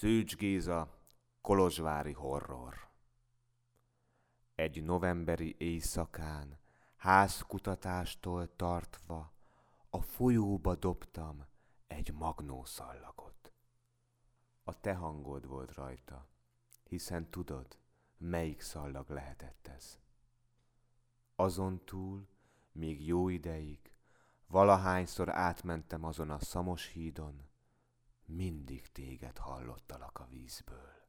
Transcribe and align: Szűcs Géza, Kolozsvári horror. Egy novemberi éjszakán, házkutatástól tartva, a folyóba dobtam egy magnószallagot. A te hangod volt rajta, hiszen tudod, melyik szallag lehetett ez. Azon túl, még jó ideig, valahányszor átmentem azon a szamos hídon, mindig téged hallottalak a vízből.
Szűcs 0.00 0.36
Géza, 0.36 0.98
Kolozsvári 1.40 2.12
horror. 2.12 2.88
Egy 4.54 4.82
novemberi 4.82 5.54
éjszakán, 5.58 6.58
házkutatástól 6.96 8.56
tartva, 8.56 9.32
a 9.90 10.00
folyóba 10.00 10.74
dobtam 10.74 11.46
egy 11.86 12.12
magnószallagot. 12.12 13.52
A 14.64 14.80
te 14.80 14.94
hangod 14.94 15.46
volt 15.46 15.74
rajta, 15.74 16.28
hiszen 16.84 17.30
tudod, 17.30 17.78
melyik 18.18 18.60
szallag 18.60 19.10
lehetett 19.10 19.66
ez. 19.76 19.98
Azon 21.34 21.84
túl, 21.84 22.28
még 22.72 23.06
jó 23.06 23.28
ideig, 23.28 23.92
valahányszor 24.46 25.28
átmentem 25.28 26.04
azon 26.04 26.30
a 26.30 26.38
szamos 26.38 26.86
hídon, 26.86 27.49
mindig 28.36 28.92
téged 28.92 29.38
hallottalak 29.38 30.18
a 30.18 30.26
vízből. 30.30 30.99